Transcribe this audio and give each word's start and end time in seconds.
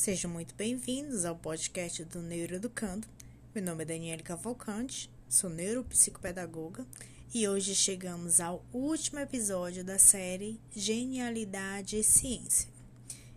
Sejam 0.00 0.30
muito 0.30 0.54
bem-vindos 0.54 1.26
ao 1.26 1.36
podcast 1.36 2.02
do 2.06 2.22
Neuroeducando. 2.22 3.06
Meu 3.54 3.62
nome 3.62 3.82
é 3.82 3.86
Daniela 3.86 4.22
Cavalcante, 4.22 5.10
sou 5.28 5.50
neuropsicopedagoga 5.50 6.86
e 7.34 7.46
hoje 7.46 7.74
chegamos 7.74 8.40
ao 8.40 8.64
último 8.72 9.18
episódio 9.18 9.84
da 9.84 9.98
série 9.98 10.58
Genialidade 10.74 11.98
e 11.98 12.02
Ciência. 12.02 12.66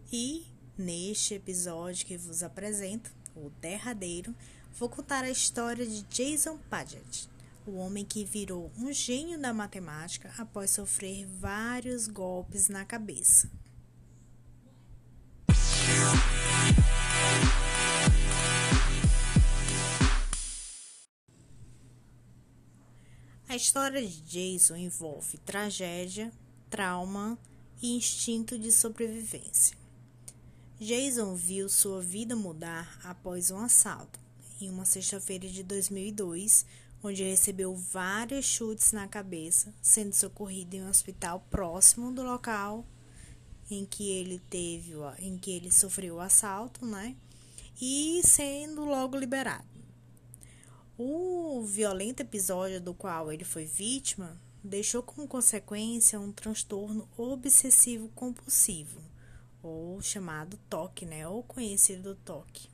E 0.09 0.45
neste 0.77 1.33
episódio 1.33 2.05
que 2.05 2.15
vos 2.15 2.41
apresento, 2.41 3.11
o 3.35 3.49
derradeiro, 3.59 4.33
vou 4.79 4.87
contar 4.87 5.25
a 5.25 5.29
história 5.29 5.85
de 5.85 6.03
Jason 6.03 6.57
Paget, 6.69 7.27
o 7.67 7.73
homem 7.73 8.05
que 8.05 8.23
virou 8.23 8.71
um 8.77 8.93
gênio 8.93 9.37
da 9.37 9.53
matemática 9.53 10.33
após 10.37 10.71
sofrer 10.71 11.25
vários 11.25 12.07
golpes 12.07 12.69
na 12.69 12.85
cabeça. 12.85 13.51
A 23.53 23.55
história 23.55 24.01
de 24.01 24.19
Jason 24.21 24.75
envolve 24.75 25.37
tragédia, 25.37 26.31
trauma 26.71 27.37
e 27.83 27.95
instinto 27.95 28.57
de 28.57 28.71
sobrevivência. 28.71 29.77
Jason 30.79 31.35
viu 31.35 31.69
sua 31.69 32.01
vida 32.01 32.35
mudar 32.35 32.99
após 33.03 33.51
um 33.51 33.59
assalto, 33.59 34.19
em 34.59 34.71
uma 34.71 34.85
sexta-feira 34.85 35.47
de 35.47 35.61
2002, 35.61 36.65
onde 37.03 37.21
recebeu 37.21 37.75
vários 37.75 38.43
chutes 38.43 38.91
na 38.91 39.07
cabeça, 39.07 39.71
sendo 39.83 40.13
socorrido 40.13 40.75
em 40.75 40.83
um 40.85 40.89
hospital 40.89 41.45
próximo 41.51 42.11
do 42.11 42.23
local 42.23 42.83
em 43.69 43.85
que 43.85 44.09
ele 44.09 44.41
teve, 44.49 44.93
em 45.19 45.37
que 45.37 45.51
ele 45.51 45.71
sofreu 45.71 46.15
o 46.15 46.19
assalto, 46.19 46.87
né? 46.87 47.15
E 47.79 48.19
sendo 48.25 48.83
logo 48.83 49.15
liberado. 49.15 49.72
O 50.95 51.63
violento 51.63 52.19
episódio 52.19 52.79
do 52.79 52.93
qual 52.93 53.31
ele 53.31 53.43
foi 53.43 53.65
vítima 53.65 54.39
deixou 54.63 55.01
como 55.01 55.27
consequência 55.27 56.19
um 56.19 56.31
transtorno 56.31 57.09
obsessivo 57.17 58.09
compulsivo, 58.09 59.01
ou 59.63 59.99
chamado 60.03 60.55
TOC, 60.69 61.07
né, 61.07 61.27
ou 61.27 61.41
conhecido 61.41 62.13
TOC. 62.23 62.69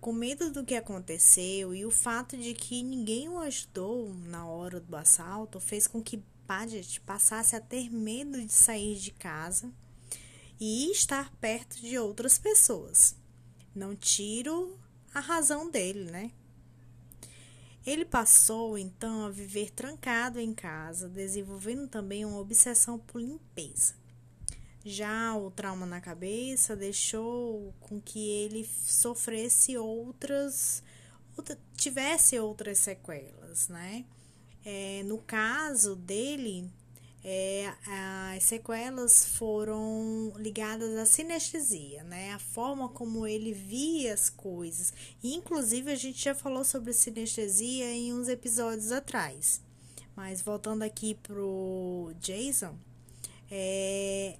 Com 0.00 0.12
medo 0.12 0.50
do 0.50 0.64
que 0.64 0.74
aconteceu 0.74 1.72
e 1.72 1.86
o 1.86 1.92
fato 1.92 2.36
de 2.36 2.54
que 2.54 2.82
ninguém 2.82 3.28
o 3.28 3.38
ajudou 3.38 4.12
na 4.12 4.44
hora 4.44 4.80
do 4.80 4.96
assalto, 4.96 5.60
fez 5.60 5.86
com 5.86 6.02
que 6.02 6.20
Paget 6.44 7.00
passasse 7.02 7.54
a 7.54 7.60
ter 7.60 7.88
medo 7.88 8.44
de 8.44 8.52
sair 8.52 8.96
de 8.96 9.12
casa 9.12 9.72
e 10.58 10.90
estar 10.90 11.32
perto 11.36 11.80
de 11.80 11.96
outras 11.96 12.36
pessoas. 12.36 13.14
Não 13.72 13.94
tiro 13.94 14.76
a 15.14 15.20
razão 15.20 15.70
dele, 15.70 16.10
né? 16.10 16.32
Ele 17.84 18.04
passou 18.04 18.78
então 18.78 19.26
a 19.26 19.30
viver 19.30 19.70
trancado 19.70 20.38
em 20.38 20.54
casa, 20.54 21.08
desenvolvendo 21.08 21.88
também 21.88 22.24
uma 22.24 22.38
obsessão 22.38 22.98
por 22.98 23.20
limpeza. 23.20 23.94
Já 24.84 25.36
o 25.36 25.50
trauma 25.50 25.86
na 25.86 26.00
cabeça 26.00 26.76
deixou 26.76 27.72
com 27.80 28.00
que 28.00 28.28
ele 28.30 28.64
sofresse 28.64 29.76
outras, 29.76 30.82
outra, 31.36 31.58
tivesse 31.76 32.38
outras 32.38 32.78
sequelas, 32.78 33.68
né? 33.68 34.04
É, 34.64 35.02
no 35.04 35.18
caso 35.18 35.96
dele, 35.96 36.70
é, 37.24 37.72
as 38.34 38.42
sequelas 38.42 39.24
foram 39.24 40.32
ligadas 40.36 40.96
à 40.96 41.06
sinestesia, 41.06 42.02
né? 42.02 42.32
A 42.32 42.38
forma 42.38 42.88
como 42.88 43.26
ele 43.26 43.52
via 43.52 44.12
as 44.12 44.28
coisas. 44.28 44.92
E, 45.22 45.34
inclusive, 45.34 45.90
a 45.90 45.94
gente 45.94 46.24
já 46.24 46.34
falou 46.34 46.64
sobre 46.64 46.92
sinestesia 46.92 47.90
em 47.92 48.12
uns 48.12 48.28
episódios 48.28 48.90
atrás. 48.90 49.60
Mas 50.16 50.42
voltando 50.42 50.82
aqui 50.82 51.14
pro 51.14 52.12
Jason, 52.20 52.76
é, 53.50 54.36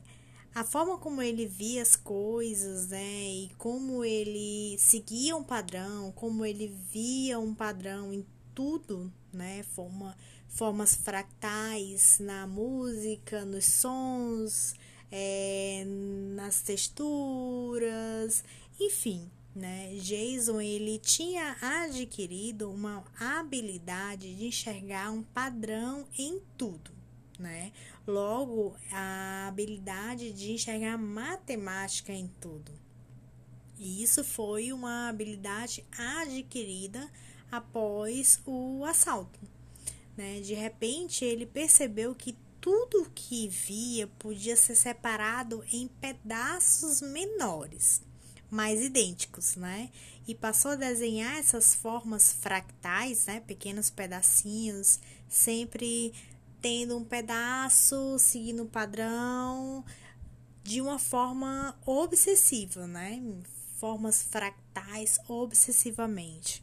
a 0.55 0.65
forma 0.65 0.99
como 0.99 1.23
ele 1.23 1.47
via 1.47 1.83
as 1.83 1.95
coisas, 1.95 2.89
né? 2.89 3.29
E 3.31 3.51
como 3.57 4.05
ele 4.05 4.77
seguia 4.79 5.37
um 5.37 5.45
padrão, 5.45 6.11
como 6.13 6.45
ele 6.45 6.67
via 6.91 7.39
um 7.39 7.55
padrão 7.55 8.13
em 8.13 8.27
tudo, 8.55 9.13
né? 9.33 9.63
Forma 9.63 10.17
formas 10.49 10.95
fractais 10.95 12.19
na 12.21 12.47
música, 12.47 13.45
nos 13.45 13.65
sons, 13.65 14.75
é, 15.11 15.83
nas 16.35 16.61
texturas, 16.61 18.45
enfim, 18.79 19.31
né? 19.55 19.95
Jason 19.97 20.61
ele 20.61 20.99
tinha 20.99 21.57
adquirido 21.61 22.71
uma 22.71 23.05
habilidade 23.19 24.35
de 24.35 24.47
enxergar 24.47 25.11
um 25.11 25.23
padrão 25.23 26.07
em 26.19 26.41
tudo, 26.57 26.91
né? 27.39 27.73
Logo, 28.07 28.75
a 28.91 29.47
habilidade 29.49 30.33
de 30.33 30.53
enxergar 30.53 30.99
matemática 30.99 32.13
em 32.13 32.29
tudo. 32.41 32.73
E 33.79 34.03
isso 34.03 34.23
foi 34.23 34.73
uma 34.73 35.09
habilidade 35.09 35.85
adquirida 35.97 37.11
após 37.53 38.41
o 38.47 38.83
assalto, 38.87 39.39
né? 40.17 40.41
De 40.41 40.55
repente, 40.55 41.23
ele 41.23 41.45
percebeu 41.45 42.15
que 42.15 42.35
tudo 42.63 43.11
que 43.15 43.47
via 43.49 44.07
podia 44.19 44.57
ser 44.57 44.75
separado 44.75 45.63
em 45.71 45.87
pedaços 45.87 47.03
menores, 47.03 48.01
mas 48.51 48.81
idênticos, 48.81 49.57
né? 49.57 49.91
E 50.27 50.35
passou 50.35 50.71
a 50.71 50.77
desenhar 50.77 51.37
essas 51.39 51.75
formas 51.75 52.33
fractais, 52.33 53.27
né? 53.27 53.41
Pequenos 53.41 53.91
pedacinhos, 53.91 54.99
sempre 55.29 56.15
tendo 56.63 56.97
um 56.97 57.05
pedaço 57.05 58.19
seguindo 58.19 58.63
um 58.63 58.69
padrão 58.69 59.85
de 60.63 60.81
uma 60.81 60.99
forma 60.99 61.77
obsessiva, 61.85 62.87
né? 62.87 63.21
Formas 63.79 64.23
fractais 64.23 65.19
obsessivamente. 65.27 66.63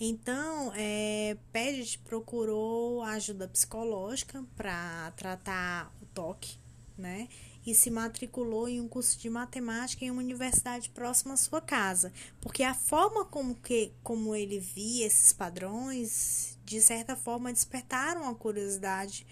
Então, 0.00 0.72
é, 0.74 1.36
Paget 1.52 1.98
procurou 2.00 3.02
ajuda 3.02 3.46
psicológica 3.46 4.44
para 4.56 5.12
tratar 5.12 5.94
o 6.02 6.06
toque, 6.06 6.56
né? 6.98 7.28
E 7.64 7.74
se 7.74 7.90
matriculou 7.90 8.68
em 8.68 8.80
um 8.80 8.88
curso 8.88 9.16
de 9.18 9.30
matemática 9.30 10.04
em 10.04 10.10
uma 10.10 10.20
universidade 10.20 10.90
próxima 10.90 11.34
à 11.34 11.36
sua 11.36 11.60
casa, 11.60 12.12
porque 12.40 12.64
a 12.64 12.74
forma 12.74 13.24
como, 13.24 13.54
que, 13.54 13.92
como 14.02 14.34
ele 14.34 14.58
via 14.58 15.06
esses 15.06 15.32
padrões, 15.32 16.58
de 16.64 16.80
certa 16.80 17.14
forma, 17.14 17.52
despertaram 17.52 18.28
a 18.28 18.34
curiosidade 18.34 19.24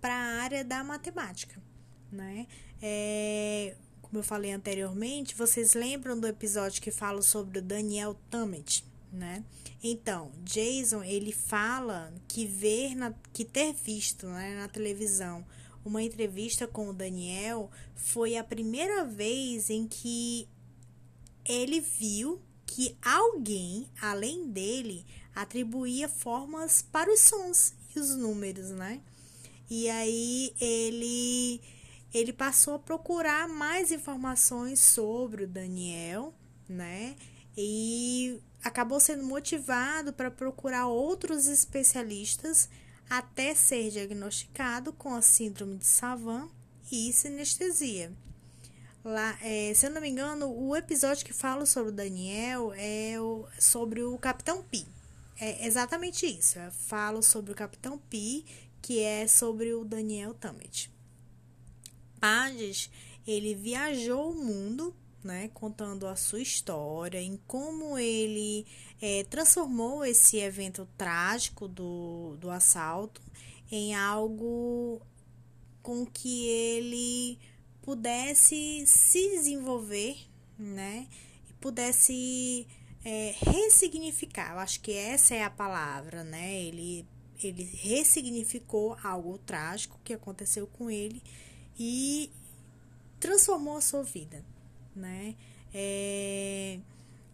para 0.00 0.14
a 0.14 0.42
área 0.42 0.64
da 0.64 0.84
matemática, 0.84 1.60
né? 2.12 2.46
É, 2.80 3.74
como 4.00 4.20
eu 4.20 4.22
falei 4.22 4.52
anteriormente, 4.52 5.34
vocês 5.34 5.74
lembram 5.74 6.18
do 6.18 6.28
episódio 6.28 6.80
que 6.80 6.92
fala 6.92 7.20
sobre 7.22 7.58
o 7.58 7.62
Daniel 7.62 8.14
Tammet? 8.30 8.84
Né? 9.12 9.44
Então, 9.82 10.30
Jason, 10.42 11.02
ele 11.02 11.32
fala 11.32 12.12
que 12.28 12.46
ver 12.46 12.94
na, 12.94 13.14
que 13.32 13.44
ter 13.44 13.72
visto, 13.72 14.26
né, 14.26 14.56
na 14.56 14.68
televisão 14.68 15.44
uma 15.86 16.02
entrevista 16.02 16.66
com 16.66 16.88
o 16.88 16.92
Daniel 16.92 17.70
foi 17.94 18.36
a 18.36 18.42
primeira 18.42 19.04
vez 19.04 19.70
em 19.70 19.86
que 19.86 20.48
ele 21.44 21.80
viu 21.80 22.42
que 22.66 22.96
alguém, 23.00 23.86
além 24.02 24.50
dele, 24.50 25.06
atribuía 25.32 26.08
formas 26.08 26.82
para 26.82 27.12
os 27.12 27.20
sons 27.20 27.72
e 27.94 28.00
os 28.00 28.16
números, 28.16 28.70
né? 28.70 29.00
E 29.70 29.88
aí 29.88 30.52
ele 30.60 31.60
ele 32.12 32.32
passou 32.32 32.74
a 32.74 32.78
procurar 32.78 33.48
mais 33.48 33.92
informações 33.92 34.80
sobre 34.80 35.44
o 35.44 35.48
Daniel, 35.48 36.34
né? 36.68 37.14
E 37.56 38.40
acabou 38.62 39.00
sendo 39.00 39.22
motivado 39.22 40.12
para 40.12 40.30
procurar 40.30 40.86
outros 40.86 41.46
especialistas 41.46 42.68
até 43.08 43.54
ser 43.54 43.90
diagnosticado 43.90 44.92
com 44.92 45.14
a 45.14 45.22
síndrome 45.22 45.76
de 45.76 45.86
Savant 45.86 46.50
e 46.90 47.12
sinestesia. 47.12 48.12
Lá, 49.04 49.38
é, 49.40 49.72
se 49.72 49.86
eu 49.86 49.90
não 49.90 50.00
me 50.00 50.08
engano, 50.08 50.52
o 50.52 50.74
episódio 50.74 51.24
que 51.24 51.32
fala 51.32 51.64
sobre 51.64 51.90
o 51.92 51.94
Daniel 51.94 52.72
é 52.74 53.20
o, 53.20 53.46
sobre 53.58 54.02
o 54.02 54.18
Capitão 54.18 54.64
Pi. 54.64 54.84
É 55.38 55.64
exatamente 55.66 56.26
isso. 56.26 56.58
Eu 56.58 56.72
falo 56.72 57.22
sobre 57.22 57.52
o 57.52 57.54
Capitão 57.54 57.98
Pi, 57.98 58.44
que 58.82 59.00
é 59.00 59.28
sobre 59.28 59.72
o 59.74 59.84
Daniel 59.84 60.34
Tammet. 60.34 60.90
Pages, 62.18 62.90
ele 63.26 63.54
viajou 63.54 64.32
o 64.32 64.34
mundo 64.34 64.92
né, 65.26 65.50
contando 65.52 66.06
a 66.06 66.16
sua 66.16 66.40
história, 66.40 67.20
em 67.20 67.36
como 67.46 67.98
ele 67.98 68.64
é, 69.02 69.24
transformou 69.24 70.04
esse 70.04 70.38
evento 70.38 70.88
trágico 70.96 71.68
do, 71.68 72.36
do 72.38 72.50
assalto 72.50 73.20
em 73.70 73.94
algo 73.94 75.00
com 75.82 76.06
que 76.06 76.46
ele 76.46 77.38
pudesse 77.82 78.84
se 78.86 79.30
desenvolver 79.30 80.16
né? 80.58 81.06
E 81.48 81.52
pudesse 81.54 82.66
é, 83.04 83.34
ressignificar. 83.38 84.52
Eu 84.52 84.58
acho 84.58 84.80
que 84.80 84.92
essa 84.92 85.34
é 85.34 85.42
a 85.42 85.50
palavra, 85.50 86.24
né? 86.24 86.60
Ele, 86.62 87.06
ele 87.42 87.64
ressignificou 87.64 88.96
algo 89.02 89.38
trágico 89.38 90.00
que 90.02 90.12
aconteceu 90.12 90.66
com 90.66 90.90
ele 90.90 91.22
e 91.78 92.30
transformou 93.20 93.76
a 93.76 93.80
sua 93.80 94.02
vida, 94.02 94.44
né? 94.96 95.34
É, 95.72 96.78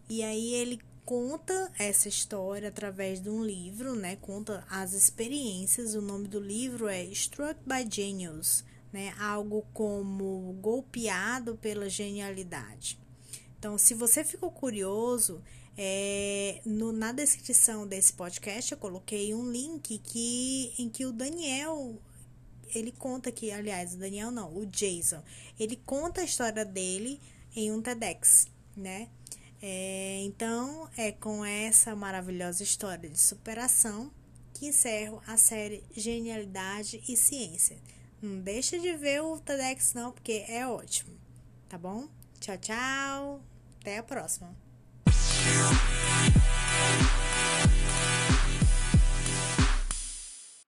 e 0.09 0.21
aí 0.23 0.53
ele 0.53 0.79
conta 1.05 1.71
essa 1.77 2.07
história 2.07 2.69
através 2.69 3.21
de 3.21 3.29
um 3.29 3.43
livro, 3.43 3.95
né? 3.95 4.15
Conta 4.17 4.65
as 4.69 4.93
experiências. 4.93 5.95
O 5.95 6.01
nome 6.01 6.27
do 6.27 6.39
livro 6.39 6.87
é 6.87 7.03
Struck 7.05 7.59
by 7.65 7.89
Genius, 7.89 8.63
né? 8.91 9.13
Algo 9.19 9.65
como 9.73 10.57
golpeado 10.61 11.55
pela 11.55 11.89
genialidade. 11.89 12.99
Então, 13.57 13.77
se 13.77 13.93
você 13.93 14.23
ficou 14.23 14.51
curioso, 14.51 15.41
é, 15.77 16.61
no, 16.65 16.91
na 16.91 17.11
descrição 17.11 17.87
desse 17.87 18.13
podcast 18.13 18.71
eu 18.71 18.77
coloquei 18.77 19.33
um 19.33 19.49
link 19.49 19.97
que, 19.97 20.73
em 20.77 20.89
que 20.89 21.05
o 21.05 21.11
Daniel 21.11 21.97
ele 22.75 22.91
conta 22.91 23.31
que, 23.31 23.51
aliás, 23.51 23.93
o 23.93 23.97
Daniel 23.97 24.31
não, 24.31 24.55
o 24.55 24.65
Jason, 24.65 25.21
ele 25.59 25.75
conta 25.85 26.21
a 26.21 26.23
história 26.23 26.65
dele 26.65 27.19
em 27.55 27.71
um 27.71 27.81
TEDx, 27.81 28.47
né? 28.75 29.09
É, 29.61 30.21
então, 30.25 30.89
é 30.97 31.11
com 31.11 31.45
essa 31.45 31.95
maravilhosa 31.95 32.63
história 32.63 33.09
de 33.09 33.19
superação 33.19 34.11
que 34.53 34.67
encerro 34.67 35.21
a 35.25 35.37
série 35.37 35.83
Genialidade 35.95 37.01
e 37.07 37.15
Ciência. 37.15 37.77
Não 38.21 38.41
deixa 38.41 38.77
de 38.79 38.93
ver 38.97 39.21
o 39.21 39.39
TEDx 39.39 39.93
não, 39.93 40.11
porque 40.11 40.45
é 40.47 40.67
ótimo, 40.67 41.17
tá 41.69 41.77
bom? 41.77 42.07
Tchau, 42.39 42.57
tchau. 42.57 43.41
Até 43.79 43.97
a 43.97 44.03
próxima. 44.03 44.55